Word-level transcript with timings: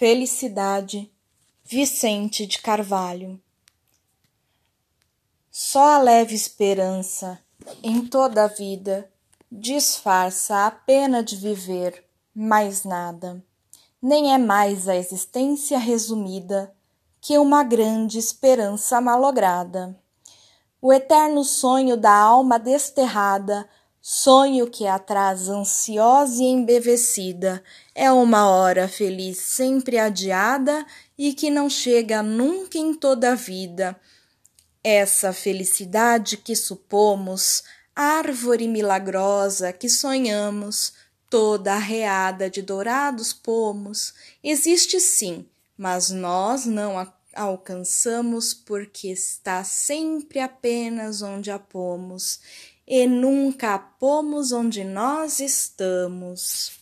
Felicidade, 0.00 1.12
Vicente 1.62 2.46
de 2.46 2.62
Carvalho. 2.62 3.38
Só 5.50 5.96
a 5.96 5.98
leve 5.98 6.34
esperança 6.34 7.38
em 7.82 8.06
toda 8.06 8.44
a 8.44 8.46
vida 8.46 9.12
disfarça 9.52 10.64
a 10.64 10.70
pena 10.70 11.22
de 11.22 11.36
viver, 11.36 12.02
mais 12.34 12.82
nada. 12.82 13.44
Nem 14.00 14.32
é 14.32 14.38
mais 14.38 14.88
a 14.88 14.96
existência 14.96 15.78
resumida 15.78 16.74
que 17.20 17.36
uma 17.36 17.62
grande 17.62 18.16
esperança 18.18 19.02
malograda. 19.02 19.94
O 20.80 20.90
eterno 20.94 21.44
sonho 21.44 21.94
da 21.94 22.14
alma 22.14 22.58
desterrada 22.58 23.68
Sonho 24.02 24.66
que 24.70 24.86
atrás 24.86 25.50
ansiosa 25.50 26.42
e 26.42 26.46
embevecida, 26.46 27.62
é 27.94 28.10
uma 28.10 28.48
hora 28.48 28.88
feliz 28.88 29.36
sempre 29.36 29.98
adiada 29.98 30.86
e 31.18 31.34
que 31.34 31.50
não 31.50 31.68
chega 31.68 32.22
nunca 32.22 32.78
em 32.78 32.94
toda 32.94 33.32
a 33.32 33.34
vida. 33.34 33.94
Essa 34.82 35.34
felicidade 35.34 36.38
que 36.38 36.56
supomos, 36.56 37.62
árvore 37.94 38.66
milagrosa 38.66 39.70
que 39.70 39.90
sonhamos, 39.90 40.94
toda 41.28 41.74
arreada 41.74 42.48
de 42.48 42.62
dourados 42.62 43.34
pomos, 43.34 44.14
existe 44.42 44.98
sim, 44.98 45.44
mas 45.76 46.10
nós 46.10 46.64
não 46.64 46.98
a 46.98 47.12
alcançamos 47.32 48.52
porque 48.52 49.08
está 49.08 49.62
sempre 49.62 50.40
apenas 50.40 51.22
onde 51.22 51.50
a 51.50 51.60
pomos 51.60 52.40
e 52.90 53.06
nunca 53.06 53.78
pomos 53.78 54.50
onde 54.50 54.82
nós 54.82 55.38
estamos. 55.38 56.79